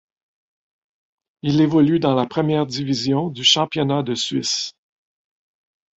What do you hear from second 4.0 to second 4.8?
de Suisse.